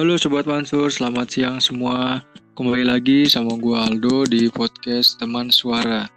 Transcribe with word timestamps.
Halo 0.00 0.16
Sobat 0.16 0.48
Mansur, 0.48 0.88
selamat 0.88 1.28
siang 1.28 1.60
semua. 1.60 2.24
Kembali 2.56 2.88
lagi 2.88 3.28
sama 3.28 3.52
gue 3.60 3.76
Aldo 3.76 4.24
di 4.24 4.48
podcast 4.48 5.20
Teman 5.20 5.52
Suara. 5.52 6.08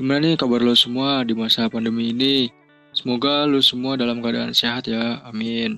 Gimana 0.00 0.32
nih 0.32 0.40
kabar 0.40 0.64
lo 0.64 0.72
semua 0.72 1.20
di 1.20 1.36
masa 1.36 1.68
pandemi 1.68 2.16
ini? 2.16 2.48
Semoga 2.96 3.44
lo 3.44 3.60
semua 3.60 4.00
dalam 4.00 4.24
keadaan 4.24 4.56
sehat 4.56 4.88
ya, 4.88 5.20
amin. 5.28 5.76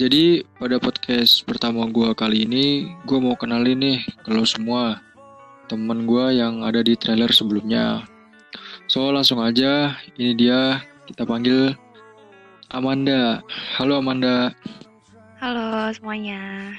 Jadi 0.00 0.48
pada 0.56 0.80
podcast 0.80 1.44
pertama 1.44 1.84
gue 1.92 2.08
kali 2.16 2.48
ini, 2.48 2.96
gue 3.04 3.20
mau 3.20 3.36
kenalin 3.36 3.84
nih 3.84 4.00
ke 4.24 4.32
lo 4.32 4.48
semua, 4.48 4.96
temen 5.68 6.08
gue 6.08 6.40
yang 6.40 6.64
ada 6.64 6.80
di 6.80 6.96
trailer 6.96 7.28
sebelumnya. 7.36 8.08
So 8.88 9.12
langsung 9.12 9.44
aja, 9.44 9.92
ini 10.16 10.32
dia 10.40 10.80
kita 11.04 11.28
panggil 11.28 11.76
Amanda. 12.72 13.44
Halo 13.76 14.00
Amanda. 14.00 14.56
Halo 15.40 15.88
semuanya. 15.96 16.76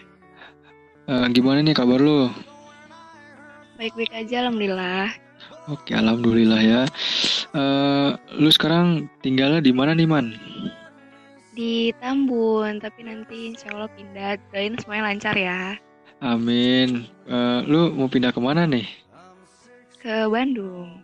Uh, 1.10 1.26
gimana 1.34 1.66
nih 1.66 1.74
kabar 1.74 1.98
lo? 1.98 2.30
Baik-baik 3.82 4.14
aja, 4.14 4.46
alhamdulillah. 4.46 5.10
Oke, 5.66 5.98
alhamdulillah 5.98 6.62
ya. 6.62 6.82
Uh, 7.58 8.14
lu 8.38 8.54
sekarang 8.54 9.10
tinggalnya 9.26 9.66
di 9.66 9.74
mana 9.74 9.98
nih, 9.98 10.06
Man? 10.06 10.38
Di 11.58 11.90
Tambun, 11.98 12.78
tapi 12.78 13.02
nanti 13.02 13.50
insya 13.50 13.74
Allah 13.74 13.90
pindah. 13.98 14.38
Doain 14.54 14.78
semuanya 14.78 15.10
lancar 15.10 15.34
ya. 15.34 15.82
Amin. 16.22 17.10
Uh, 17.26 17.66
lu 17.66 17.90
mau 17.98 18.14
pindah 18.14 18.30
ke 18.30 18.38
mana 18.38 18.70
nih? 18.70 18.86
Ke 19.98 20.30
Bandung. 20.30 21.02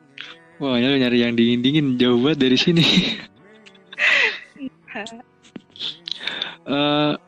Wah, 0.61 0.77
ya 0.77 0.93
lu 0.93 1.01
nyari 1.01 1.25
yang 1.25 1.33
dingin-dingin 1.33 1.97
jauh 1.97 2.21
banget 2.21 2.37
dari 2.37 2.57
sini. 2.61 2.85
uh, 6.69 7.17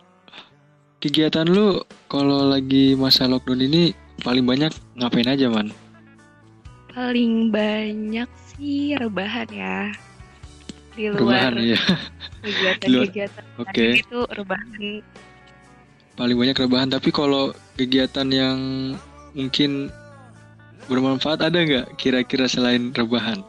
kegiatan 0.99 1.47
lu 1.47 1.79
kalau 2.11 2.51
lagi 2.51 2.93
masa 2.99 3.23
lockdown 3.23 3.63
ini 3.63 3.95
paling 4.19 4.43
banyak 4.43 4.71
ngapain 4.99 5.31
aja 5.31 5.47
man? 5.47 5.71
Paling 6.91 7.55
banyak 7.55 8.27
sih 8.55 8.99
rebahan 8.99 9.47
ya 9.47 9.95
di 10.99 11.07
luar 11.07 11.55
rebahan, 11.55 11.55
ya. 11.63 11.79
kegiatan-kegiatan. 12.43 13.43
Okay. 13.63 14.03
itu 14.03 14.19
rebahan. 14.35 14.99
Paling 16.19 16.35
banyak 16.35 16.57
rebahan 16.59 16.89
tapi 16.91 17.09
kalau 17.15 17.55
kegiatan 17.79 18.27
yang 18.27 18.57
mungkin 19.31 19.87
bermanfaat 20.91 21.39
ada 21.39 21.63
nggak 21.63 21.95
kira-kira 21.95 22.51
selain 22.51 22.91
rebahan? 22.91 23.39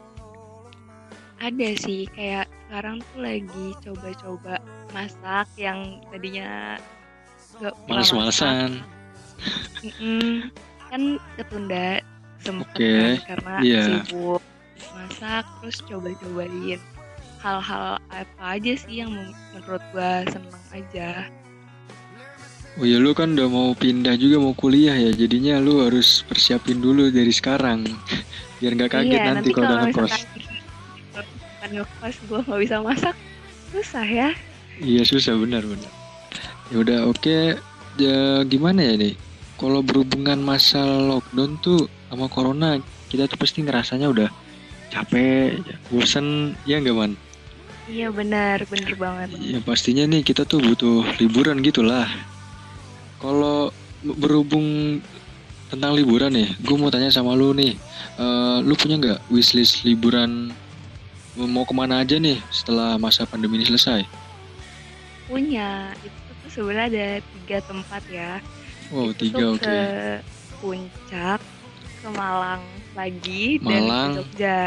Ada 1.43 1.75
sih 1.83 2.07
kayak 2.15 2.47
sekarang 2.69 3.03
tuh 3.03 3.19
lagi 3.19 3.67
coba-coba 3.83 4.63
masak 4.95 5.51
yang 5.59 5.99
tadinya 6.13 6.79
males-malesan 7.89 8.81
kan 10.91 11.03
ketunda 11.39 12.03
sempet 12.41 12.67
okay. 12.75 13.17
kan, 13.23 13.37
karena 13.37 13.55
yeah. 13.63 13.87
sibuk 14.05 14.43
masak 14.97 15.45
terus 15.61 15.79
coba-cobain 15.87 16.81
hal-hal 17.41 17.97
apa 18.13 18.45
aja 18.45 18.73
sih 18.77 19.01
yang 19.01 19.13
menurut 19.57 19.83
gua 19.93 20.25
seneng 20.29 20.61
aja 20.73 21.29
Oh 22.79 22.87
ya 22.87 23.03
lu 23.03 23.11
kan 23.13 23.35
udah 23.35 23.51
mau 23.51 23.75
pindah 23.75 24.15
juga 24.15 24.39
mau 24.39 24.55
kuliah 24.55 24.95
ya 24.95 25.11
jadinya 25.11 25.59
lu 25.59 25.83
harus 25.83 26.23
persiapin 26.23 26.79
dulu 26.79 27.11
dari 27.11 27.35
sekarang 27.35 27.83
biar 28.63 28.73
nggak 28.79 28.93
kaget 28.95 29.21
iya, 29.21 29.35
nanti, 29.35 29.51
kalau 29.51 29.69
udah 29.69 29.89
ngekos. 29.91 30.15
Kan 31.61 31.71
ngekos 31.77 32.17
gua 32.31 32.41
nggak 32.47 32.61
bisa 32.63 32.77
masak 32.81 33.17
susah 33.75 34.07
ya. 34.07 34.31
Iya 34.81 35.03
susah 35.03 35.35
benar 35.37 35.67
benar. 35.67 35.93
Ya 36.71 36.77
udah 36.81 36.99
oke 37.11 37.19
okay. 37.19 37.43
ya 37.99 38.47
gimana 38.47 38.83
ya 38.83 38.95
nih? 38.95 39.15
Kalau 39.59 39.85
berhubungan 39.85 40.41
masa 40.41 40.81
lockdown 40.81 41.61
tuh 41.61 41.91
sama 42.09 42.31
corona 42.31 42.81
kita 43.11 43.27
tuh 43.27 43.37
pasti 43.37 43.67
ngerasanya 43.67 44.07
udah 44.07 44.31
capek, 44.91 45.63
bosen, 45.91 46.55
ya 46.67 46.79
nggak 46.79 46.97
man? 46.97 47.13
Iya 47.91 48.15
benar, 48.15 48.63
benar 48.71 48.95
banget. 48.95 49.29
Ya 49.43 49.59
pastinya 49.63 50.07
nih 50.07 50.23
kita 50.23 50.47
tuh 50.47 50.63
butuh 50.63 51.03
liburan 51.19 51.59
gitulah. 51.63 52.07
Kalau 53.19 53.75
berhubung 54.03 54.99
tentang 55.71 55.95
liburan 55.99 56.35
nih, 56.35 56.55
gue 56.63 56.77
mau 56.79 56.91
tanya 56.91 57.11
sama 57.11 57.35
lu 57.35 57.51
nih, 57.55 57.75
uh, 58.19 58.63
lu 58.63 58.75
punya 58.79 58.99
nggak 58.99 59.19
wishlist 59.31 59.83
liburan 59.87 60.55
mau 61.39 61.63
ke 61.63 61.75
mana 61.75 62.03
aja 62.03 62.19
nih 62.19 62.43
setelah 62.51 62.99
masa 62.99 63.27
pandemi 63.27 63.59
ini 63.59 63.67
selesai? 63.67 64.03
Punya, 65.31 65.95
itu 66.03 66.19
tuh 66.43 66.51
sebenarnya 66.51 66.87
ada 66.91 67.07
tiga 67.23 67.59
tempat 67.63 68.03
ya. 68.11 68.33
Oh 68.91 69.15
itu 69.15 69.31
tiga 69.31 69.45
oke. 69.55 69.63
Okay. 69.63 69.71
Ke 69.71 69.79
Puncak, 70.59 71.41
ke 72.03 72.09
Malang 72.11 72.63
lagi, 72.99 73.45
Malang, 73.63 73.79
dan 73.79 73.87
ke 73.87 74.11
Jogja. 74.19 74.63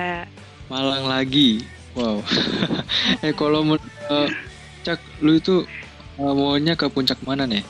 Malang 0.72 1.06
lagi, 1.06 1.68
wow. 2.00 2.24
eh 3.28 3.36
kalau 3.36 3.68
uh, 3.68 4.28
Cak, 4.88 5.00
lu 5.20 5.36
itu 5.38 5.68
uh, 6.18 6.34
maunya 6.34 6.74
ke 6.80 6.88
puncak 6.88 7.20
mana 7.28 7.44
nih? 7.44 7.62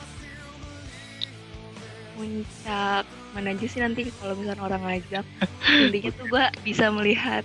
puncak 2.23 3.05
mana 3.33 3.51
aja 3.51 3.65
sih 3.65 3.81
nanti 3.81 4.07
kalau 4.21 4.37
misalnya 4.37 4.63
orang 4.63 4.81
ngajak 4.85 5.25
intinya 5.89 6.11
tuh 6.15 6.25
gue 6.29 6.45
bisa 6.63 6.85
melihat 6.93 7.43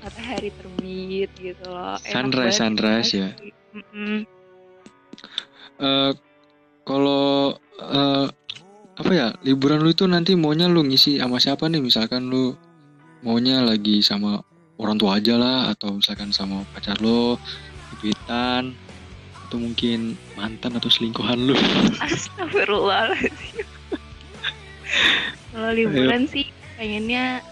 matahari 0.00 0.50
terbit 0.56 1.30
gitu 1.36 1.64
loh 1.68 2.00
sunrise 2.02 2.58
sunrise 2.58 3.12
ya 3.12 3.30
mm 3.76 3.84
-mm. 3.92 4.18
Uh, 5.80 6.12
kalau 6.84 7.56
uh, 7.80 8.28
apa 9.00 9.12
ya 9.16 9.32
liburan 9.40 9.80
lu 9.80 9.96
itu 9.96 10.04
nanti 10.04 10.36
maunya 10.36 10.68
lu 10.68 10.84
ngisi 10.84 11.16
sama 11.16 11.40
siapa 11.40 11.66
nih? 11.72 11.80
Misalkan 11.80 12.28
lu 12.28 12.52
maunya 13.24 13.64
lagi 13.64 14.04
sama 14.04 14.44
orang 14.80 14.96
tua 14.96 15.16
aja 15.20 15.36
lah 15.36 15.72
atau 15.72 15.96
misalkan 16.00 16.32
sama 16.32 16.64
pacar 16.72 16.96
lo 17.04 17.36
duitan 18.00 18.72
atau 19.48 19.56
mungkin 19.60 20.16
mantan 20.36 20.76
atau 20.76 20.88
selingkuhan 20.88 21.36
lu. 21.48 21.56
Astagfirullahaladzim. 22.06 23.68
Kalau 25.50 25.70
liburan 25.74 26.24
Ayo. 26.24 26.32
sih 26.32 26.46
pengennya 26.80 27.44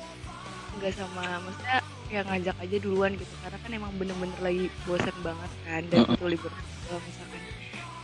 nggak 0.78 0.95
sama 0.95 1.43
maksudnya 1.43 1.78
ya 2.09 2.21
ngajak 2.25 2.56
aja 2.60 2.77
duluan 2.81 3.12
gitu. 3.16 3.34
Karena 3.45 3.59
kan 3.60 3.71
emang 3.77 3.93
bener-bener 4.00 4.39
lagi 4.41 4.72
bosan 4.89 5.16
banget 5.21 5.50
kan 5.69 5.83
dan 5.93 6.00
uh 6.06 6.16
-uh. 6.16 6.28
liburan 6.28 6.65
kalau 6.89 7.00
misalkan 7.05 7.41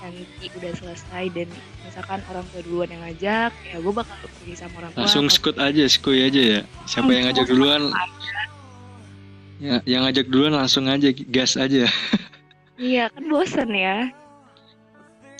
nanti 0.02 0.46
udah 0.54 0.72
selesai 0.74 1.24
dan 1.32 1.48
misalkan 1.86 2.20
orang 2.30 2.44
tua 2.50 2.60
duluan 2.66 2.88
yang 2.90 3.02
ngajak 3.06 3.50
ya 3.54 3.76
gue 3.78 3.92
bakal 3.94 4.16
pergi 4.20 4.54
sama 4.58 4.74
orang 4.82 4.90
tua 4.92 5.00
langsung 5.06 5.26
skut 5.30 5.56
aja 5.60 5.84
skuy 5.86 6.26
aja 6.26 6.40
ya. 6.40 6.60
Siapa 6.88 7.10
yang 7.12 7.24
ngajak 7.30 7.46
duluan 7.48 7.82
ya 9.62 9.76
yang 9.86 10.02
ngajak 10.04 10.26
duluan 10.28 10.52
langsung 10.56 10.90
aja 10.90 11.08
gas 11.30 11.54
aja. 11.54 11.86
Iya 12.74 13.06
kan 13.14 13.24
bosan 13.30 13.70
ya. 13.70 14.10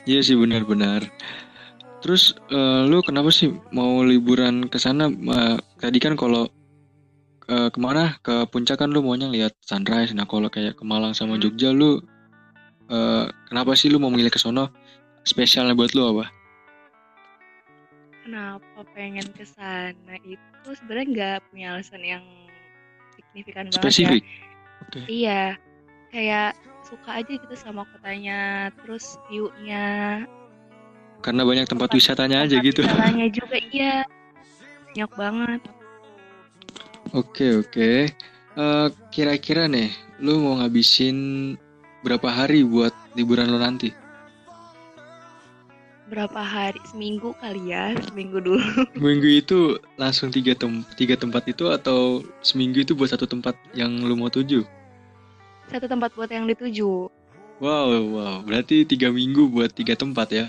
Iya 0.07 0.21
sih 0.23 0.37
benar-benar. 0.39 1.03
Terus 2.05 2.37
uh, 2.53 2.85
lu 2.85 3.01
kenapa 3.01 3.33
sih 3.33 3.51
mau 3.73 4.05
liburan 4.05 4.69
ke 4.69 4.77
sana? 4.77 5.09
Uh, 5.09 5.57
tadi 5.81 5.99
kan 5.99 6.15
kalau 6.15 6.47
uh, 7.49 7.69
ke 7.73 7.79
mana? 7.81 8.15
Ke 8.21 8.45
puncak 8.47 8.85
kan 8.85 8.93
lu 8.93 9.01
maunya 9.01 9.27
lihat 9.27 9.57
sunrise. 9.65 10.13
Nah 10.13 10.29
kalau 10.29 10.53
kayak 10.53 10.77
ke 10.77 10.85
Malang 10.85 11.17
sama 11.17 11.41
Jogja 11.41 11.73
lu 11.73 12.05
Uh, 12.89 13.33
kenapa 13.49 13.73
sih 13.73 13.89
lu 13.89 13.97
mau 13.97 14.13
memilih 14.13 14.33
ke 14.33 14.41
sono? 14.41 14.69
Spesialnya 15.25 15.73
buat 15.73 15.97
lu 15.97 16.05
apa? 16.05 16.29
Kenapa 18.25 18.81
pengen 18.93 19.25
ke 19.33 19.45
sana 19.45 20.17
itu 20.25 20.69
sebenarnya 20.77 21.07
nggak 21.13 21.39
punya 21.53 21.67
alasan 21.77 22.03
yang 22.05 22.25
signifikan 23.17 23.69
banget 23.73 23.81
Spesifik. 23.81 24.23
ya. 24.25 24.83
Okay. 24.85 25.05
Iya, 25.09 25.43
kayak 26.13 26.51
suka 26.85 27.11
aja 27.25 27.33
gitu 27.33 27.55
sama 27.57 27.89
kotanya, 27.89 28.69
terus 28.85 29.17
view-nya. 29.29 30.25
Karena 31.25 31.43
banyak 31.45 31.65
tempat, 31.65 31.89
tempat 31.89 31.99
wisatanya 32.01 32.45
aja 32.45 32.57
gitu. 32.61 32.85
Wisatanya 32.85 33.27
juga 33.33 33.57
iya, 33.73 34.05
banyak 34.93 35.11
banget. 35.17 35.61
Oke 37.17 37.17
okay, 37.17 37.51
oke. 37.57 37.69
Okay. 37.73 37.99
Uh, 38.55 38.87
kira-kira 39.11 39.67
nih, 39.67 39.91
lu 40.21 40.39
mau 40.39 40.61
ngabisin 40.61 41.17
berapa 42.05 42.29
hari 42.29 42.61
buat 42.63 42.93
liburan 43.17 43.49
lo 43.49 43.57
nanti? 43.57 43.91
Berapa 46.05 46.45
hari? 46.45 46.77
Seminggu 46.85 47.33
kali 47.41 47.73
ya, 47.73 47.97
seminggu 48.05 48.45
dulu. 48.45 48.61
Minggu 49.01 49.41
itu 49.41 49.81
langsung 49.97 50.29
tiga, 50.29 50.53
tem 50.53 50.85
tiga 51.01 51.17
tempat 51.17 51.49
itu 51.49 51.73
atau 51.73 52.21
seminggu 52.45 52.85
itu 52.85 52.93
buat 52.93 53.09
satu 53.09 53.25
tempat 53.25 53.57
yang 53.73 54.05
lo 54.05 54.13
mau 54.13 54.29
tuju? 54.29 54.69
Satu 55.73 55.89
tempat 55.89 56.13
buat 56.13 56.29
yang 56.29 56.45
dituju. 56.45 57.09
Wow, 57.59 57.89
wow. 58.13 58.45
Berarti 58.45 58.85
tiga 58.85 59.09
minggu 59.09 59.49
buat 59.49 59.73
tiga 59.73 59.97
tempat 59.97 60.29
ya? 60.29 60.47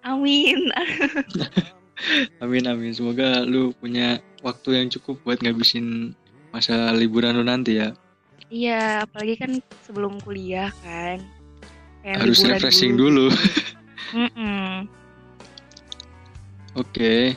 Amin. 0.00 0.72
amin, 2.42 2.64
amin. 2.64 2.92
Semoga 2.96 3.44
lu 3.44 3.76
punya 3.76 4.24
waktu 4.40 4.80
yang 4.80 4.88
cukup 4.88 5.20
buat 5.26 5.44
ngabisin 5.44 6.16
masa 6.48 6.90
liburan 6.96 7.36
lu 7.36 7.44
nanti 7.44 7.76
ya. 7.76 7.92
Iya, 8.48 9.04
apalagi 9.04 9.34
kan 9.36 9.52
sebelum 9.84 10.16
kuliah 10.24 10.72
kan. 10.80 11.20
Kayak 12.00 12.16
Harus 12.24 12.40
refreshing 12.44 12.96
dulu. 12.96 13.28
dulu. 13.28 13.36
Mm 14.08 14.30
-mm. 14.32 14.88
Oke, 16.72 17.36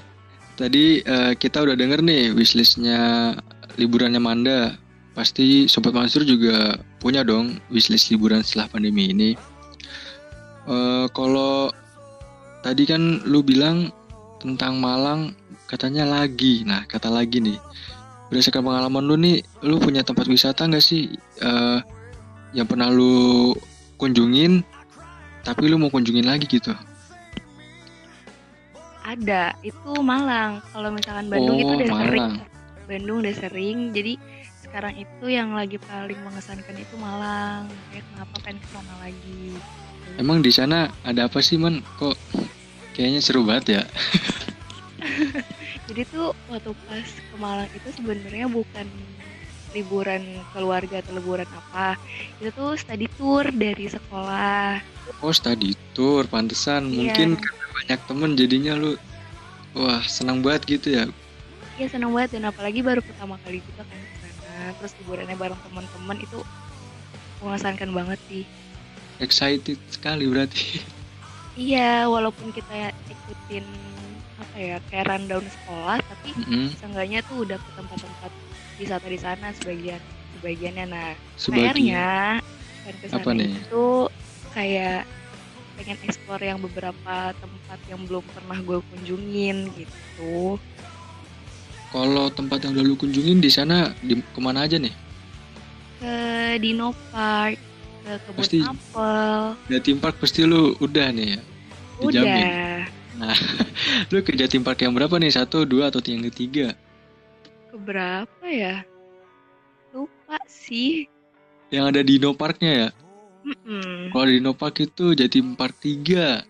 tadi 0.56 1.04
uh, 1.04 1.36
kita 1.36 1.68
udah 1.68 1.76
denger 1.76 2.00
nih 2.00 2.32
wishlistnya 2.32 3.36
liburannya 3.76 4.24
Manda. 4.24 4.80
Pasti 5.12 5.68
Sobat 5.68 5.92
Mansur 5.92 6.24
juga 6.24 6.80
punya 7.04 7.28
dong 7.28 7.60
wishlist 7.68 8.08
liburan 8.08 8.40
setelah 8.40 8.72
pandemi 8.72 9.12
ini. 9.12 9.36
Uh, 10.64 11.12
kalau 11.12 11.76
tadi 12.64 12.88
kan 12.88 13.20
lu 13.28 13.44
bilang 13.44 13.92
tentang 14.40 14.80
Malang 14.80 15.36
katanya 15.68 16.08
lagi. 16.08 16.64
Nah, 16.64 16.88
kata 16.88 17.12
lagi 17.12 17.44
nih. 17.44 17.60
Berdasarkan 18.32 18.64
pengalaman 18.64 19.04
lu 19.04 19.16
nih, 19.20 19.44
lu 19.68 19.76
punya 19.76 20.08
tempat 20.08 20.24
wisata 20.32 20.64
nggak 20.64 20.80
sih 20.80 21.20
uh, 21.44 21.84
yang 22.56 22.64
pernah 22.64 22.88
lu 22.88 23.52
kunjungin 24.00 24.64
tapi 25.42 25.68
lu 25.68 25.76
mau 25.76 25.92
kunjungin 25.92 26.26
lagi 26.26 26.48
gitu? 26.48 26.72
Ada, 29.02 29.58
itu 29.66 29.92
Malang. 30.00 30.62
Kalau 30.72 30.94
misalkan 30.94 31.28
Bandung 31.28 31.58
oh, 31.58 31.62
itu 31.62 31.74
udah 31.82 31.90
Malang. 31.90 32.06
sering. 32.08 32.32
Bandung 32.86 33.18
udah 33.26 33.36
sering, 33.36 33.78
jadi 33.92 34.14
sekarang 34.62 34.94
itu 34.96 35.26
yang 35.28 35.52
lagi 35.52 35.76
paling 35.82 36.20
mengesankan 36.22 36.78
itu 36.78 36.96
Malang. 36.96 37.68
Kayak 37.92 38.06
kenapa 38.14 38.36
pengen 38.46 38.58
ke 38.62 38.68
sana 38.72 38.94
lagi? 39.02 39.44
Emang 40.16 40.40
di 40.40 40.52
sana 40.54 40.94
ada 41.04 41.28
apa 41.28 41.42
sih, 41.42 41.58
Man? 41.58 41.82
Kok 41.98 42.16
kayaknya 42.94 43.20
seru 43.20 43.42
banget 43.44 43.82
ya? 43.82 43.84
jadi 45.92 46.08
tuh 46.08 46.32
waktu 46.48 46.72
pas 46.88 47.04
ke 47.04 47.36
Malang 47.36 47.68
itu 47.76 47.90
sebenarnya 48.00 48.48
bukan 48.48 48.88
liburan 49.76 50.24
keluarga 50.56 51.04
atau 51.04 51.12
liburan 51.20 51.48
apa. 51.52 52.00
Itu 52.40 52.56
tuh 52.56 52.72
study 52.80 53.12
tour 53.20 53.44
dari 53.52 53.92
sekolah. 53.92 54.80
Oh 55.20 55.36
study 55.36 55.76
tour 55.92 56.24
pantesan. 56.32 56.88
Iya. 56.88 56.96
mungkin 56.96 57.30
banyak 57.76 58.00
temen 58.08 58.32
jadinya 58.40 58.80
lu 58.80 58.96
wah 59.76 60.00
senang 60.08 60.40
banget 60.40 60.80
gitu 60.80 60.88
ya. 60.96 61.04
Iya 61.76 61.92
senang 61.92 62.16
banget. 62.16 62.40
Dan 62.40 62.48
apalagi 62.48 62.80
baru 62.80 63.04
pertama 63.04 63.36
kali 63.44 63.60
juga 63.60 63.84
kan 63.84 64.00
ke 64.00 64.16
sana. 64.16 64.72
Terus 64.80 64.92
liburannya 65.04 65.36
bareng 65.36 65.60
teman-teman 65.68 66.18
itu 66.24 66.40
mengesankan 67.44 67.92
banget 67.92 68.20
sih. 68.32 68.44
Excited 69.20 69.76
sekali 69.92 70.24
berarti. 70.32 70.64
Iya 71.52 72.08
walaupun 72.08 72.56
kita 72.56 72.96
ikutin 73.12 73.68
apa 74.42 74.58
ya 74.58 74.78
kayak 74.90 75.06
rundown 75.08 75.46
sekolah 75.46 75.98
tapi 76.02 76.30
mm 76.34 76.44
-hmm. 76.44 76.66
seenggaknya 76.82 77.20
tuh 77.30 77.38
udah 77.46 77.58
ke 77.62 77.70
tempat-tempat 77.78 78.32
wisata 78.82 79.08
di 79.08 79.20
sana 79.22 79.48
sebagian 79.62 80.02
sebagiannya 80.40 80.86
nah 80.90 81.10
PR-nya 81.38 82.42
kan 82.82 82.94
ke 82.98 83.06
sana 83.06 83.44
itu 83.46 83.86
kayak 84.58 85.06
pengen 85.82 85.98
explore 86.06 86.44
yang 86.46 86.62
beberapa 86.62 87.34
tempat 87.34 87.80
yang 87.90 88.02
belum 88.06 88.22
pernah 88.38 88.58
gue 88.62 88.78
kunjungin 88.94 89.72
gitu. 89.74 90.62
Kalau 91.90 92.30
tempat 92.30 92.64
yang 92.64 92.78
udah 92.78 92.86
lu 92.86 92.96
kunjungin 92.96 93.42
di 93.42 93.50
sana 93.50 93.90
di 94.00 94.22
ke 94.22 94.40
mana 94.40 94.70
aja 94.70 94.78
nih? 94.78 94.94
Ke 95.98 96.16
Dino 96.62 96.94
Park, 97.10 97.58
ke 98.06 98.12
kebun 98.14 98.40
pasti, 98.40 98.58
apel. 98.62 99.98
Park 99.98 100.16
pasti 100.22 100.46
lu 100.46 100.78
udah 100.78 101.10
nih 101.12 101.28
ya? 101.36 101.42
Dijamin. 102.02 102.46
Nah, 103.22 103.38
lu 104.12 104.26
ke 104.26 104.34
Jatim 104.34 104.66
Park 104.66 104.82
yang 104.82 104.98
berapa 104.98 105.14
nih? 105.22 105.30
Satu, 105.30 105.62
dua, 105.62 105.94
atau 105.94 106.02
yang 106.02 106.26
ketiga? 106.34 106.74
Keberapa 107.70 108.46
ya? 108.50 108.82
Lupa 109.94 110.42
sih. 110.50 111.06
Yang 111.70 111.86
ada 111.94 112.02
Dino 112.02 112.34
Parknya 112.34 112.72
ya? 112.74 112.90
Mm-mm. 113.42 114.14
Kalau 114.14 114.26
di 114.26 114.42
Park 114.58 114.76
itu 114.82 115.06
jadi 115.14 115.38
Park 115.54 115.78
3. 115.80 116.42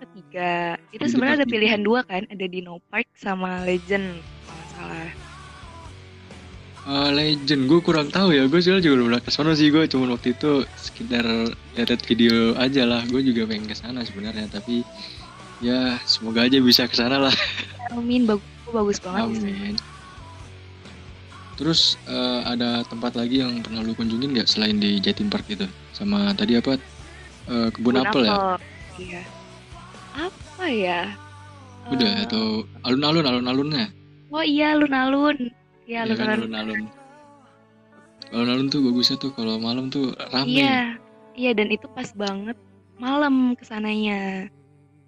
Ketiga. 0.00 0.80
Itu 0.92 1.04
sebenarnya 1.08 1.44
ada 1.44 1.48
pilihan 1.48 1.80
dua 1.80 2.00
kan, 2.04 2.24
ada 2.28 2.46
Dino 2.48 2.80
Park 2.88 3.08
sama 3.16 3.64
Legend 3.64 4.20
kalau 4.20 4.66
salah. 4.76 5.10
Uh, 6.88 7.10
Legend, 7.12 7.68
gue 7.68 7.80
kurang 7.84 8.08
tahu 8.08 8.32
ya. 8.32 8.48
Gue 8.48 8.64
juga 8.64 8.80
belum 8.80 9.12
pernah 9.12 9.22
ke 9.22 9.30
sana 9.30 9.52
sih. 9.52 9.68
Gue 9.68 9.84
cuma 9.84 10.08
waktu 10.16 10.32
itu 10.32 10.64
sekitar 10.80 11.24
lihat 11.76 12.00
video 12.08 12.56
aja 12.56 12.88
lah. 12.88 13.04
Gue 13.04 13.20
juga 13.20 13.44
pengen 13.44 13.68
ke 13.68 13.76
sana 13.76 14.00
sebenarnya, 14.00 14.48
tapi 14.48 14.80
ya 15.60 16.00
semoga 16.08 16.48
aja 16.48 16.58
bisa 16.60 16.88
ke 16.88 16.96
sana 16.96 17.28
lah. 17.28 17.34
Amin, 17.96 18.24
bagus, 18.24 18.44
bagus 18.72 18.98
banget. 19.00 19.40
Amin. 19.40 19.74
Terus 21.60 22.00
uh, 22.08 22.40
ada 22.48 22.80
tempat 22.88 23.20
lagi 23.20 23.44
yang 23.44 23.60
pernah 23.60 23.84
lu 23.84 23.92
kunjungin 23.92 24.32
nggak 24.32 24.48
selain 24.48 24.80
di 24.80 24.96
Jatim 24.96 25.28
Park 25.28 25.44
itu? 25.52 25.68
Sama 25.92 26.32
tadi 26.32 26.56
apa? 26.56 26.80
Uh, 27.44 27.68
kebun, 27.68 28.00
apel, 28.00 28.24
ya? 28.24 28.56
Iya. 28.96 29.22
Apa 30.16 30.64
ya? 30.70 31.00
Udah 31.92 32.10
uh, 32.16 32.24
atau 32.24 32.44
alun-alun 32.88 33.24
alun-alunnya? 33.28 33.92
Oh 34.32 34.40
iya 34.40 34.72
alun-alun. 34.72 35.52
Iya, 35.84 36.08
iya 36.08 36.14
kan, 36.16 36.40
alun-alun. 36.40 36.88
Alun-alun 38.32 38.68
tuh 38.72 38.80
bagusnya 38.80 39.20
tuh 39.20 39.34
kalau 39.36 39.60
malam 39.60 39.92
tuh 39.92 40.16
rame. 40.32 40.48
Iya. 40.48 40.96
Iya 41.36 41.50
dan 41.56 41.68
itu 41.68 41.86
pas 41.92 42.08
banget 42.16 42.56
malam 42.96 43.52
ke 43.56 43.64
sananya. 43.68 44.48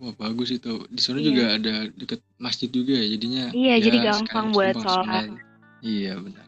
Wah 0.03 0.15
bagus 0.19 0.51
itu. 0.51 0.83
Di 0.91 0.99
sana 0.99 1.23
iya. 1.23 1.27
juga 1.31 1.45
ada 1.55 1.75
deket 1.95 2.21
masjid 2.43 2.67
juga 2.67 2.99
ya 2.99 3.07
jadinya. 3.07 3.45
Iya 3.55 3.75
ya, 3.79 3.85
jadi 3.87 3.99
gampang 4.11 4.51
buat 4.51 4.75
sholat. 4.83 5.31
Iya 5.79 6.19
benar. 6.19 6.47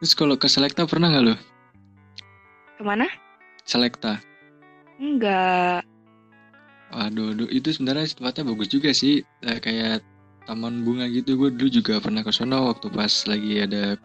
Terus 0.00 0.12
kalau 0.16 0.34
ke 0.40 0.48
Selekta 0.48 0.88
pernah 0.88 1.12
nggak 1.12 1.24
lo? 1.28 1.36
Ke 2.80 2.82
mana? 2.82 3.06
Selekta. 3.68 4.24
Enggak. 4.96 5.84
Waduh, 6.96 7.36
aduh, 7.36 7.48
itu 7.52 7.76
sebenarnya 7.76 8.08
tempatnya 8.16 8.48
bagus 8.48 8.68
juga 8.72 8.90
sih. 8.96 9.20
Eh, 9.44 9.60
kayak 9.60 10.00
taman 10.48 10.80
bunga 10.80 11.12
gitu. 11.12 11.36
Gue 11.36 11.52
dulu 11.52 11.68
juga 11.68 12.00
pernah 12.00 12.24
ke 12.24 12.32
sana 12.32 12.56
waktu 12.72 12.88
pas 12.88 13.12
lagi 13.28 13.60
ada 13.60 14.00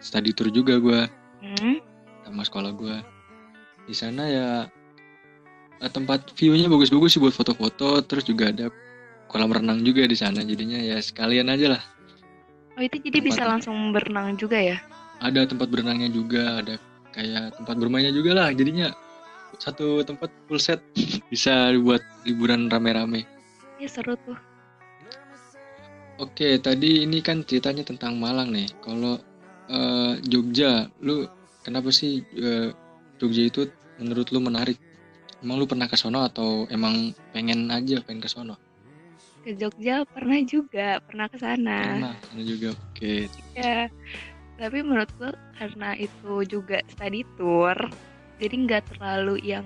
study 0.00 0.32
tour 0.32 0.48
juga 0.48 0.80
gue. 0.80 1.00
Hmm? 1.44 1.76
Sama 2.24 2.42
sekolah 2.44 2.72
gue. 2.72 2.96
Di 3.84 3.94
sana 3.96 4.22
ya 4.28 4.48
tempat 5.86 6.34
view-nya 6.34 6.66
bagus-bagus 6.66 7.14
sih 7.14 7.20
buat 7.22 7.34
foto-foto. 7.34 8.02
Terus 8.02 8.26
juga 8.26 8.50
ada 8.50 8.66
kolam 9.30 9.54
renang 9.54 9.86
juga 9.86 10.02
di 10.04 10.18
sana. 10.18 10.42
Jadinya 10.42 10.78
ya 10.82 10.98
sekalian 10.98 11.52
aja 11.52 11.78
lah 11.78 11.82
Oh 12.78 12.82
itu 12.86 13.02
jadi 13.02 13.18
tempat 13.18 13.26
bisa 13.26 13.42
langsung 13.42 13.90
berenang 13.90 14.38
juga 14.38 14.54
ya? 14.54 14.78
Ada 15.18 15.50
tempat 15.50 15.66
berenangnya 15.66 16.14
juga, 16.14 16.62
ada 16.62 16.78
kayak 17.10 17.58
tempat 17.58 17.74
bermainnya 17.74 18.14
juga 18.14 18.38
lah. 18.38 18.54
Jadinya 18.54 18.94
satu 19.58 20.06
tempat 20.06 20.30
full 20.46 20.62
set 20.62 20.78
bisa 21.32 21.74
buat 21.82 21.98
liburan 22.22 22.70
rame-rame. 22.70 23.26
Iya 23.82 23.90
seru 23.90 24.14
tuh. 24.22 24.38
Oke, 26.22 26.54
tadi 26.62 27.02
ini 27.02 27.18
kan 27.18 27.42
ceritanya 27.42 27.82
tentang 27.82 28.14
Malang 28.14 28.54
nih. 28.54 28.70
Kalau 28.78 29.18
uh, 29.66 30.14
Jogja, 30.22 30.86
lu 31.02 31.26
kenapa 31.66 31.90
sih 31.90 32.22
uh, 32.38 32.70
Jogja 33.18 33.42
itu 33.50 33.66
menurut 33.98 34.30
lu 34.30 34.38
menarik? 34.38 34.78
Emang 35.38 35.56
lu 35.62 35.66
pernah 35.70 35.86
ke 35.86 35.94
sono 35.94 36.26
atau 36.26 36.66
emang 36.68 37.14
pengen 37.30 37.70
aja 37.70 38.02
pengen 38.02 38.22
ke 38.24 38.30
sono? 38.30 38.58
ke 39.48 39.54
Jogja 39.54 40.02
pernah 40.04 40.42
juga 40.44 41.00
pernah 41.00 41.30
ke 41.30 41.38
sana. 41.40 41.96
Pernah 41.96 42.14
sana 42.26 42.42
juga 42.42 42.68
oke. 42.74 42.92
Okay. 42.92 43.20
ya 43.56 43.86
tapi 44.58 44.82
menurut 44.82 45.06
gue 45.16 45.30
karena 45.54 45.94
itu 45.94 46.32
juga 46.50 46.82
study 46.90 47.22
tour 47.38 47.78
jadi 48.42 48.54
nggak 48.58 48.82
terlalu 48.90 49.38
yang 49.46 49.64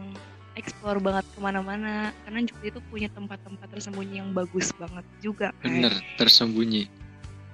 explore 0.61 1.00
banget 1.00 1.25
ke 1.33 1.38
mana-mana 1.41 2.12
karena 2.29 2.45
Jogja 2.45 2.76
itu 2.76 2.81
punya 2.93 3.09
tempat-tempat 3.11 3.67
tersembunyi 3.73 4.21
yang 4.21 4.31
bagus 4.37 4.71
banget 4.76 5.05
juga 5.25 5.57
kan? 5.64 5.73
Bener 5.73 5.93
tersembunyi. 6.21 6.87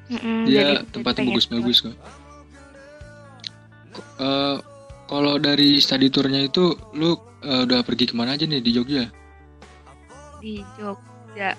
Mm 0.08 0.44
dia 0.48 0.82
tempatnya 0.88 1.36
bagus-bagus 1.36 1.84
kok 1.84 1.96
uh, 4.20 4.56
kalau 5.08 5.36
dari 5.36 5.80
study 5.80 6.08
tournya 6.08 6.48
itu 6.48 6.76
lu 6.96 7.16
uh, 7.44 7.62
udah 7.66 7.80
pergi 7.86 8.10
ke 8.10 8.14
mana 8.14 8.34
aja 8.34 8.46
nih 8.46 8.62
di 8.62 8.72
Jogja 8.74 9.06
di 10.38 10.62
Jogja 10.78 11.54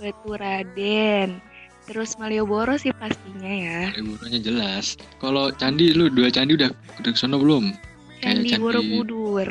Batu 0.00 0.32
Raden. 0.36 1.40
Terus 1.88 2.14
Malioboro 2.20 2.76
sih 2.78 2.94
pastinya 2.94 3.50
ya. 3.50 3.80
Malioboronya 3.92 4.40
jelas. 4.40 5.00
Kalau 5.18 5.50
candi 5.56 5.92
lu 5.96 6.12
dua 6.12 6.30
candi 6.30 6.56
udah 6.56 6.70
udah 7.00 7.10
ke 7.10 7.18
sana 7.18 7.36
belum? 7.40 7.74
Candi, 8.20 8.52
candi 8.52 8.62
Borobudur. 8.62 9.48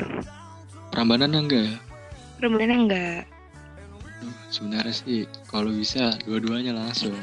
Prambanan 0.94 1.36
enggak? 1.36 1.78
Prambanan 2.38 2.88
enggak. 2.88 3.22
Sebenarnya 4.50 4.94
sih 4.94 5.26
kalau 5.46 5.70
bisa 5.70 6.18
dua-duanya 6.26 6.74
langsung. 6.74 7.14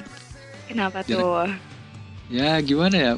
Kenapa 0.68 1.04
tuh? 1.04 1.52
Ya 2.28 2.60
gimana 2.60 2.96
ya, 2.96 3.12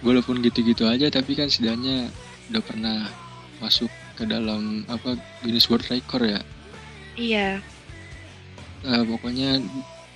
walaupun 0.00 0.40
gitu-gitu 0.40 0.88
aja 0.88 1.12
tapi 1.12 1.36
kan 1.36 1.52
setidaknya 1.52 2.08
udah 2.48 2.62
pernah 2.64 2.98
masuk 3.60 3.92
ke 4.18 4.24
dalam 4.28 4.86
apa 4.90 5.16
Guinness 5.40 5.68
World 5.68 5.86
Record 5.88 6.28
ya. 6.28 6.40
Iya 7.16 7.48
uh, 8.86 9.02
pokoknya 9.06 9.62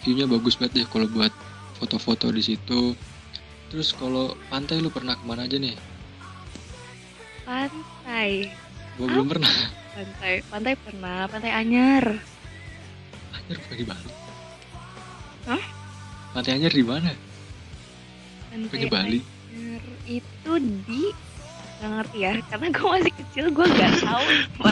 viewnya 0.03 0.27
bagus 0.27 0.59
banget 0.59 0.83
deh 0.83 0.87
kalau 0.91 1.07
buat 1.11 1.33
foto-foto 1.79 2.31
di 2.33 2.43
situ 2.43 2.95
terus 3.69 3.91
kalau 3.95 4.39
pantai 4.49 4.79
lu 4.79 4.91
pernah 4.91 5.19
ke 5.19 5.25
mana 5.27 5.45
aja 5.45 5.59
nih 5.59 5.77
pantai 7.43 8.51
gua 8.97 9.07
belum 9.11 9.27
pernah 9.29 9.55
pantai 9.95 10.35
pantai 10.47 10.75
pernah 10.79 11.19
pantai 11.27 11.53
Anyar 11.53 12.05
Anyar 13.37 13.59
bukan 13.63 13.77
di 13.79 13.87
Bali. 13.87 14.11
Hah? 15.47 15.63
Pantai 16.35 16.53
Anyar 16.59 16.73
di 16.75 16.83
mana? 16.83 17.13
Pantai 18.51 18.91
Bali. 18.91 19.21
Anyar 19.23 19.85
itu 20.11 20.53
di 20.83 21.15
nggak 21.77 21.91
ngerti 22.01 22.19
ya 22.25 22.33
karena 22.49 22.67
gue 22.73 22.87
masih 22.89 23.13
kecil 23.13 23.45
gue 23.53 23.67
nggak 23.67 23.93
tahu 24.03 24.25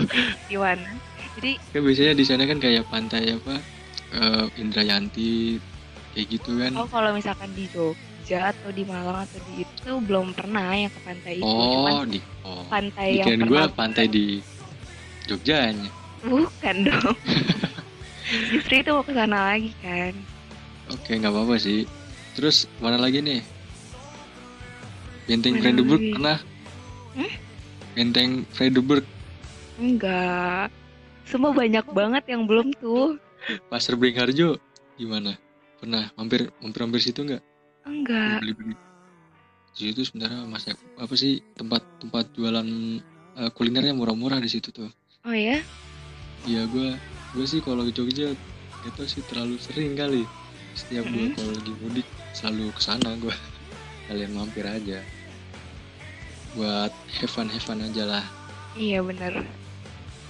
di 0.51 0.57
mana 0.57 0.91
jadi 1.35 1.53
Kan 1.75 1.81
biasanya 1.83 2.13
di 2.15 2.25
sana 2.25 2.43
kan 2.47 2.59
kayak 2.63 2.85
pantai 2.89 3.35
apa? 3.35 3.55
eh, 4.15 4.45
Indrayanti 4.63 5.59
kayak 6.15 6.27
gitu 6.31 6.51
kan. 6.63 6.73
oh 6.79 6.87
kalau 6.87 7.11
misalkan 7.11 7.51
di 7.59 7.67
Jogja 7.75 8.55
atau 8.55 8.71
di 8.71 8.87
Malang 8.87 9.27
atau 9.27 9.39
di 9.51 9.67
itu 9.67 9.91
belum 9.99 10.31
pernah 10.33 10.71
yang 10.73 10.93
ke 10.95 11.01
pantai 11.03 11.33
itu 11.43 11.45
cuman 11.45 11.93
oh, 11.93 12.05
di 12.07 12.21
oh. 12.47 12.65
pantai 12.71 13.09
yang 13.19 13.27
Dikirain 13.35 13.51
gue 13.51 13.63
pantai 13.75 14.05
di 14.07 14.27
Jogjanya. 15.27 15.91
bukan 16.25 16.77
dong 16.89 17.17
justru 18.55 18.81
itu 18.81 18.91
mau 18.95 19.05
ke 19.05 19.13
sana 19.13 19.39
lagi 19.53 19.73
kan 19.83 20.15
Oke, 20.93 21.17
nggak 21.17 21.33
apa-apa 21.33 21.57
sih. 21.57 21.89
Terus 22.37 22.69
mana 22.83 23.01
lagi 23.01 23.25
nih? 23.25 23.41
Benteng 25.25 25.57
lagi? 25.57 26.13
pernah? 26.13 26.39
Hmm? 27.15 27.33
Benteng 27.95 28.43
Vredenburg, 28.55 29.07
enggak 29.79 30.71
semua 31.25 31.51
banyak 31.55 31.87
banget 31.95 32.25
yang 32.29 32.45
belum 32.45 32.75
tuh 32.79 33.17
Pasar 33.71 33.95
Beringharjo 33.95 34.57
gimana? 34.97 35.37
Pernah 35.79 36.11
mampir 36.17 36.49
mampir 36.63 36.81
mampir 36.85 37.01
situ 37.03 37.21
nggak? 37.23 37.43
enggak 37.85 38.41
Beli 38.41 38.53
beli. 38.57 38.75
Di 39.75 39.91
situ 39.91 40.01
sebenarnya 40.07 40.47
mas 40.47 40.65
apa 40.71 41.15
sih 41.19 41.43
tempat 41.59 41.83
tempat 42.03 42.31
jualan 42.35 42.67
eh, 43.37 43.51
kulinernya 43.55 43.95
murah-murah 43.95 44.39
di 44.39 44.51
situ 44.51 44.71
tuh. 44.71 44.91
oh 45.25 45.35
ya 45.35 45.59
Iya 46.45 46.69
gue 46.69 46.89
gue 47.35 47.47
sih 47.49 47.61
kalau 47.65 47.83
ke 47.89 47.93
Jogja 47.93 48.33
itu 48.85 49.03
sih 49.09 49.23
terlalu 49.27 49.57
sering 49.59 49.97
kali. 49.97 50.23
Setiap 50.77 51.07
gue 51.09 51.33
Mm-mm. 51.33 51.37
kalau 51.37 51.53
lagi 51.57 51.73
mudik 51.83 52.07
selalu 52.37 52.71
ke 52.75 52.83
sana 52.85 53.11
gue. 53.19 53.35
Kalian 54.09 54.33
mampir 54.37 54.65
aja. 54.69 55.01
Buat 56.55 56.93
have 57.19 57.33
fun 57.33 57.51
have 57.51 57.63
fun 57.63 57.83
aja 57.83 58.07
lah. 58.07 58.25
iya 58.75 59.03
bener 59.03 59.43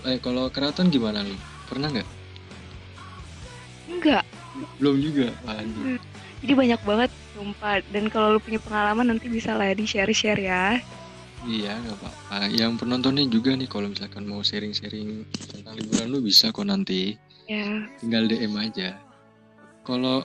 Eh 0.04 0.21
kalau 0.21 0.52
keraton 0.52 0.93
gimana 0.93 1.25
lu? 1.25 1.33
Pernah 1.64 1.88
nggak? 1.88 2.09
enggak 3.88 4.25
Belum 4.81 4.97
juga. 5.00 5.33
Waduh. 5.45 5.97
jadi 6.45 6.52
banyak 6.52 6.81
banget 6.85 7.11
sumpah 7.33 7.81
dan 7.88 8.12
kalau 8.12 8.37
lu 8.37 8.40
punya 8.40 8.61
pengalaman 8.61 9.09
nanti 9.16 9.26
bisa 9.33 9.57
lah 9.57 9.73
di 9.73 9.88
share 9.88 10.12
share 10.12 10.38
ya 10.40 10.76
Iya 11.45 11.76
nggak 11.76 11.97
apa-apa. 12.00 12.49
Yang 12.49 12.73
penontonnya 12.81 13.25
juga 13.28 13.52
nih 13.52 13.69
kalau 13.69 13.93
misalkan 13.93 14.25
mau 14.25 14.40
sharing-sharing 14.40 15.28
tentang 15.52 15.76
liburan 15.76 16.09
lu 16.09 16.25
bisa 16.25 16.49
kok 16.49 16.64
nanti. 16.64 17.21
ya 17.45 17.85
Tinggal 18.00 18.25
DM 18.33 18.57
aja. 18.57 18.97
Kalau 19.85 20.25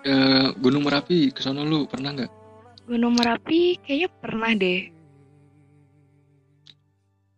eh, 0.00 0.48
Gunung 0.56 0.88
Merapi 0.88 1.28
ke 1.28 1.44
sana 1.44 1.60
lu 1.60 1.84
pernah 1.84 2.16
nggak? 2.16 2.32
Gunung 2.88 3.20
Merapi 3.20 3.76
kayaknya 3.84 4.08
pernah 4.16 4.50
deh 4.56 4.80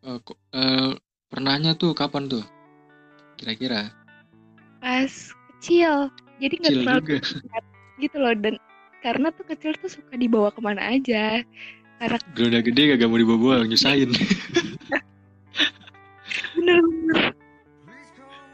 Kok- 0.03 0.43
eh, 0.51 0.99
pernahnya 1.31 1.79
tuh 1.79 1.95
kapan 1.95 2.27
tuh? 2.27 2.43
Kira-kira? 3.39 3.95
pas 4.83 5.15
kecil 5.63 6.11
jadi 6.43 6.55
nggak 6.59 6.75
terlalu 6.83 7.07
juga. 7.07 7.19
gitu 8.03 8.17
loh 8.19 8.35
dan 8.35 8.59
karena 8.99 9.31
tuh 9.31 9.47
kecil 9.47 9.79
tuh 9.79 9.87
suka 9.87 10.19
dibawa 10.19 10.51
ke 10.51 10.59
mana 10.59 10.99
aja 10.99 11.39
karena 12.03 12.19
Kalau 12.35 12.49
udah 12.51 12.63
gede 12.67 12.99
gak 12.99 13.07
mau 13.07 13.23
dibawa-bawa 13.23 13.63
nyusahin. 13.71 14.11
bener-bener 16.59 17.31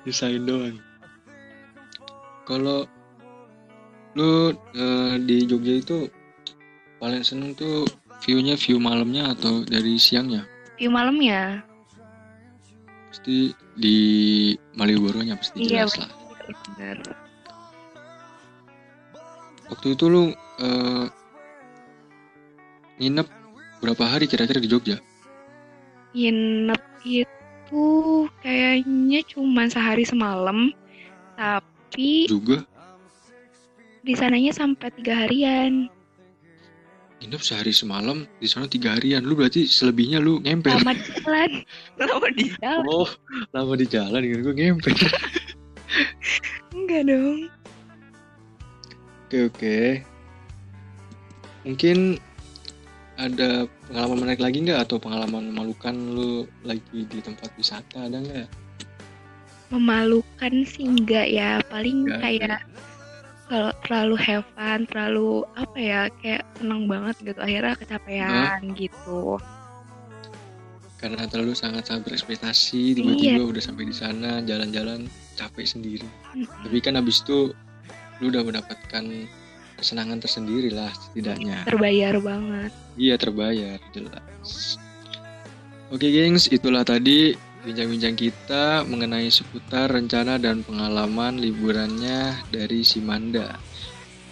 nyusahin 0.04 0.44
doang. 0.44 0.76
Kalau 2.44 2.84
lu 4.12 4.52
eh, 4.52 5.14
di 5.24 5.48
Jogja 5.48 5.80
itu 5.80 6.12
paling 7.00 7.24
seneng 7.24 7.56
tuh 7.56 7.88
view-nya 8.20 8.60
view 8.60 8.76
malamnya 8.76 9.32
atau 9.32 9.64
dari 9.64 9.96
siangnya? 9.96 10.44
View 10.78 10.88
malamnya 10.88 11.60
Pasti 13.10 13.50
di 13.74 13.96
Malioboro-nya 14.76 15.34
pasti 15.36 15.64
Iya, 15.64 15.84
jelas 15.84 15.98
lah. 15.98 16.10
bener 16.76 16.98
Waktu 19.68 19.86
itu 19.92 20.04
lu 20.08 20.22
eh, 20.58 21.04
nginep 22.98 23.28
berapa 23.78 24.04
hari 24.04 24.24
kira-kira 24.26 24.58
di 24.58 24.66
Jogja? 24.66 24.96
nginep 26.08 26.82
itu 27.04 27.84
kayaknya 28.40 29.20
cuma 29.28 29.68
sehari 29.68 30.02
semalam 30.02 30.72
tapi 31.36 32.24
Juga 32.26 32.64
di 34.00 34.16
sananya 34.16 34.56
sampai 34.56 34.88
tiga 34.96 35.26
harian 35.26 35.92
nginep 37.18 37.42
sehari 37.42 37.70
semalam 37.70 38.22
di 38.38 38.46
sana 38.46 38.64
tiga 38.64 38.94
harian. 38.94 39.22
Lu 39.22 39.34
berarti 39.34 39.64
selebihnya 39.64 40.18
lu 40.18 40.38
ngemper. 40.38 40.70
lama 40.72 40.94
di 40.94 41.02
jalan 41.18 41.50
lama 42.00 42.28
di 42.30 42.44
jalan 42.56 42.84
Oh, 42.86 43.08
lama 43.50 43.74
di 43.74 43.86
jalan 43.86 44.20
dengan 44.22 44.40
gue 44.40 44.54
ngemper. 44.54 44.92
enggak 46.70 47.02
dong 47.04 47.48
Oke 49.28 49.38
oke. 49.44 49.78
Mungkin 51.62 52.16
ada 53.18 53.66
pengalaman 53.90 54.24
menarik 54.24 54.40
lagi 54.40 54.62
nggak 54.62 54.88
atau 54.88 54.96
pengalaman 54.96 55.50
memalukan 55.50 55.92
lu 55.92 56.30
lagi 56.62 57.02
di 57.04 57.18
tempat 57.18 57.50
wisata 57.54 58.06
ada 58.06 58.18
nggak? 58.18 58.48
memalukan 59.68 60.64
sih 60.64 60.88
enggak 60.88 61.28
ya 61.28 61.60
paling 61.68 62.08
Nggak 62.08 62.16
ada. 62.16 62.24
kayak 62.24 62.58
kalau 63.48 63.72
terlalu 63.84 64.16
have 64.20 64.46
fun 64.52 64.84
terlalu 64.84 65.42
apa 65.56 65.78
ya 65.80 66.00
kayak 66.20 66.44
seneng 66.60 66.84
banget 66.84 67.16
gitu 67.24 67.40
akhirnya 67.40 67.74
kecapean 67.80 68.60
gitu 68.76 69.40
Karena 70.98 71.30
terlalu 71.30 71.54
sangat-sangat 71.54 72.10
berekspektasi 72.10 72.98
tiba-tiba 72.98 73.46
udah 73.46 73.62
sampai 73.62 73.86
di 73.86 73.94
sana 73.94 74.42
jalan-jalan 74.42 75.06
capek 75.38 75.62
sendiri. 75.62 76.08
Tapi 76.34 76.82
kan 76.82 76.98
abis 76.98 77.22
itu 77.22 77.54
lu 78.18 78.34
udah 78.34 78.42
mendapatkan 78.42 79.06
kesenangan 79.78 80.18
tersendiri 80.18 80.74
lah 80.74 80.90
setidaknya. 80.90 81.62
terbayar 81.70 82.18
banget 82.18 82.74
Iya 82.98 83.14
terbayar 83.14 83.78
jelas. 83.94 84.74
Oke 85.94 86.10
gengs, 86.10 86.50
itulah 86.50 86.82
tadi 86.82 87.38
bincang-bincang 87.66 88.14
kita 88.14 88.86
mengenai 88.86 89.26
seputar 89.32 89.90
rencana 89.90 90.38
dan 90.38 90.62
pengalaman 90.62 91.42
liburannya 91.42 92.38
dari 92.54 92.86
Simanda. 92.86 93.58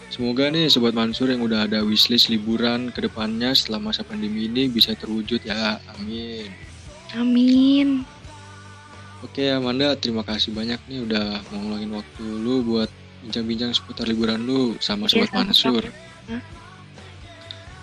Semoga 0.07 0.49
nih 0.49 0.71
Sobat 0.71 0.95
Mansur 0.95 1.29
yang 1.29 1.43
udah 1.43 1.67
ada 1.67 1.83
wishlist 1.83 2.31
liburan 2.31 2.95
ke 2.95 3.05
depannya 3.05 3.53
setelah 3.53 3.91
masa 3.91 4.07
pandemi 4.07 4.47
ini 4.47 4.71
bisa 4.71 4.95
terwujud 4.95 5.43
ya. 5.43 5.83
Amin. 5.99 6.47
amin 7.13 8.07
Oke 9.27 9.51
Amanda, 9.51 9.97
terima 9.99 10.23
kasih 10.23 10.55
banyak 10.55 10.79
nih 10.87 11.03
udah 11.03 11.43
mau 11.51 11.59
ngeluangin 11.59 11.93
waktu 11.99 12.25
lu 12.25 12.63
buat 12.63 12.89
bincang-bincang 13.27 13.75
seputar 13.75 14.07
liburan 14.07 14.47
lu 14.47 14.79
sama 14.79 15.11
Iya, 15.11 15.27
Sobat 15.27 15.29
sama-sama. 15.35 15.43
Mansur. 15.51 15.83
Hah? 16.31 16.43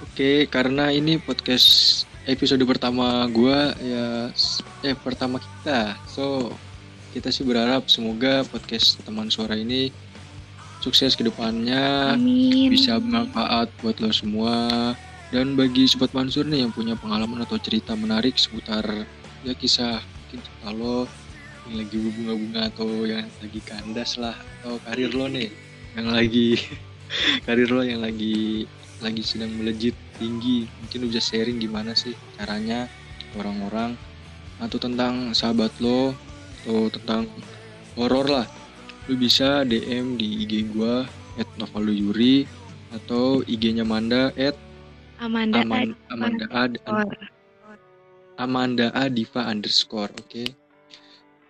Oke, 0.07 0.47
karena 0.47 0.93
ini 0.95 1.19
podcast 1.19 1.67
episode 2.23 2.63
pertama 2.63 3.27
gua 3.27 3.75
ya 3.83 4.31
s- 4.83 4.85
eh 4.85 4.95
pertama 4.99 5.39
kita. 5.39 5.95
So, 6.05 6.51
kita 7.15 7.31
sih 7.31 7.47
berharap 7.47 7.87
semoga 7.87 8.43
podcast 8.43 8.99
teman 9.01 9.31
suara 9.31 9.55
ini 9.55 9.93
sukses 10.83 11.15
ke 11.15 11.23
depannya, 11.23 12.13
amin 12.19 12.67
bisa 12.67 12.99
bermanfaat 12.99 13.71
buat 13.79 13.95
lo 14.03 14.11
semua. 14.11 14.91
Dan 15.31 15.55
bagi 15.57 15.87
Sobat 15.89 16.13
Mansur 16.13 16.45
nih 16.45 16.61
yang 16.67 16.75
punya 16.75 16.93
pengalaman 16.93 17.41
atau 17.41 17.57
cerita 17.57 17.97
menarik 17.97 18.37
seputar 18.37 18.85
ya 19.41 19.53
kisah 19.57 19.97
mungkin 19.97 20.39
cerita 20.45 20.69
lo 20.75 21.09
yang 21.65 21.75
lagi 21.81 21.95
berbunga-bunga 21.97 22.61
atau 22.69 23.07
yang 23.07 23.25
lagi 23.41 23.59
kandas 23.65 24.21
lah 24.21 24.35
atau 24.61 24.77
karir 24.85 25.09
lo 25.09 25.25
nih 25.25 25.49
yang 25.97 26.13
lagi 26.13 26.53
karir 27.49 27.65
lo 27.71 27.81
yang 27.81 28.05
lagi 28.05 28.69
lagi 29.01 29.21
sedang 29.25 29.49
melejit 29.57 29.97
tinggi 30.21 30.69
mungkin 30.69 30.97
lo 31.01 31.05
bisa 31.09 31.23
sharing 31.23 31.57
gimana 31.57 31.97
sih 31.97 32.13
caranya 32.37 32.85
orang-orang 33.33 33.97
atau 34.61 34.77
tentang 34.77 35.31
sahabat 35.33 35.73
lo 35.81 36.13
atau 36.63 36.91
tentang 36.93 37.29
horor 37.97 38.29
lah 38.29 38.47
lu 39.09 39.19
bisa 39.19 39.67
DM 39.67 40.15
di 40.15 40.45
IG 40.45 40.73
gua 40.73 41.03
at 41.37 41.49
Yuri 41.73 42.45
atau 42.93 43.41
IG-nya 43.49 43.81
Manda 43.81 44.29
at 44.37 44.53
Amanda 45.23 45.63
Aman, 45.63 45.95
Amanda 46.11 46.45
Adikor. 46.51 47.07
Amanda 48.35 48.89
Adiva 48.91 49.45
underscore, 49.45 50.11
oke. 50.19 50.43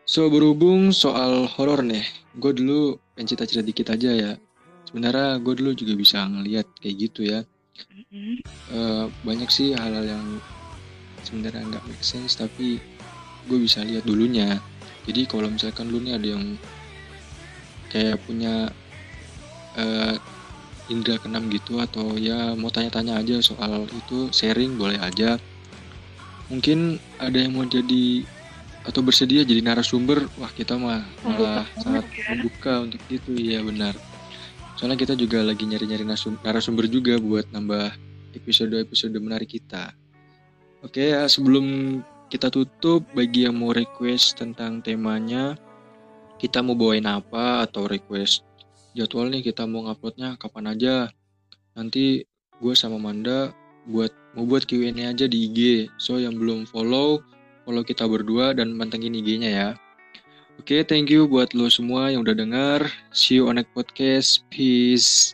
So 0.03 0.27
berhubung 0.27 0.91
soal 0.91 1.47
horor 1.47 1.79
nih, 1.81 2.03
gue 2.37 2.51
dulu 2.53 2.99
pengen 3.15 3.33
cerita-cerita 3.33 3.63
dikit 3.65 3.87
aja 3.95 4.11
ya. 4.11 4.31
Sebenarnya 4.85 5.39
gue 5.41 5.53
dulu 5.57 5.71
juga 5.73 5.95
bisa 5.95 6.21
ngeliat 6.27 6.67
kayak 6.83 6.95
gitu 7.01 7.21
ya. 7.23 7.39
Mm-mm. 7.89 8.43
Eh, 8.69 9.05
banyak 9.25 9.49
sih 9.49 9.73
hal-hal 9.73 10.05
yang 10.05 10.27
sebenarnya 11.23 11.65
nggak 11.71 11.85
make 11.87 12.03
sense 12.03 12.35
tapi 12.37 12.77
gue 13.47 13.59
bisa 13.59 13.83
lihat 13.83 14.03
dulunya. 14.07 14.59
Jadi 15.03 15.27
kalau 15.27 15.51
misalkan 15.51 15.91
lu 15.91 15.99
nih 15.99 16.15
ada 16.15 16.27
yang 16.37 16.55
kayak 17.91 18.17
punya 18.23 18.71
uh, 19.75 20.15
indra 20.91 21.19
keenam 21.19 21.47
gitu 21.51 21.79
atau 21.79 22.15
ya 22.19 22.55
mau 22.55 22.71
tanya-tanya 22.71 23.19
aja 23.19 23.39
soal 23.39 23.87
itu 23.87 24.31
sharing 24.31 24.75
boleh 24.79 24.99
aja. 24.99 25.39
Mungkin 26.51 26.99
ada 27.19 27.37
yang 27.39 27.55
mau 27.55 27.67
jadi 27.67 28.23
atau 28.83 28.99
bersedia 28.99 29.47
jadi 29.47 29.63
narasumber 29.63 30.27
wah 30.35 30.51
kita 30.51 30.75
mah 30.75 31.07
malah 31.23 31.63
sangat 31.79 32.03
membuka 32.31 32.83
untuk 32.83 33.01
itu. 33.07 33.31
Iya 33.35 33.63
benar. 33.63 33.95
Soalnya 34.75 34.99
kita 34.99 35.15
juga 35.15 35.39
lagi 35.39 35.63
nyari-nyari 35.63 36.03
narasumber 36.43 36.85
juga 36.91 37.15
buat 37.19 37.47
nambah 37.51 37.95
episode-episode 38.35 39.15
menarik 39.23 39.55
kita. 39.55 39.95
Oke 40.83 41.15
ya 41.15 41.23
sebelum 41.31 41.99
kita 42.29 42.47
tutup 42.51 43.03
bagi 43.11 43.47
yang 43.47 43.57
mau 43.57 43.71
request 43.75 44.39
tentang 44.39 44.79
temanya 44.79 45.57
kita 46.39 46.59
mau 46.59 46.75
bawain 46.75 47.07
apa 47.07 47.63
atau 47.63 47.87
request 47.87 48.43
jadwal 48.93 49.31
nih 49.31 49.41
kita 49.41 49.63
mau 49.65 49.87
nguploadnya 49.87 50.35
kapan 50.37 50.75
aja 50.75 50.95
nanti 51.73 52.27
gue 52.61 52.73
sama 52.77 53.01
Manda 53.01 53.51
buat 53.89 54.11
mau 54.37 54.47
buat 54.47 54.63
Q&A 54.63 54.93
aja 54.95 55.25
di 55.27 55.49
IG 55.49 55.91
so 55.99 56.21
yang 56.21 56.39
belum 56.39 56.69
follow 56.69 57.19
follow 57.67 57.83
kita 57.83 58.07
berdua 58.07 58.55
dan 58.55 58.71
mantengin 58.75 59.17
IG-nya 59.17 59.51
ya 59.51 59.69
Oke, 60.61 60.77
okay, 60.77 60.81
thank 60.85 61.09
you 61.09 61.25
buat 61.25 61.57
lo 61.57 61.65
semua 61.65 62.13
yang 62.13 62.21
udah 62.21 62.37
dengar. 62.37 62.85
See 63.09 63.41
you 63.41 63.49
on 63.49 63.57
next 63.57 63.73
podcast. 63.73 64.45
Peace. 64.53 65.33